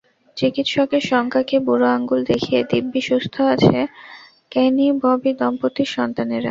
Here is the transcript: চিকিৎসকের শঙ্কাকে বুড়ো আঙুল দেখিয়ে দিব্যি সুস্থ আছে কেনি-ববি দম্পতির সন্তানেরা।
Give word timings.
চিকিৎসকের 0.37 1.03
শঙ্কাকে 1.09 1.57
বুড়ো 1.59 1.87
আঙুল 1.95 2.19
দেখিয়ে 2.23 2.59
দিব্যি 2.71 3.01
সুস্থ 3.01 3.35
আছে 3.53 3.77
কেনি-ববি 4.51 5.31
দম্পতির 5.39 5.89
সন্তানেরা। 5.95 6.39